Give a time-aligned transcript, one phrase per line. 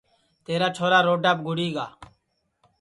[0.45, 1.85] تیرا چھورا روڈاپ گُڑی گا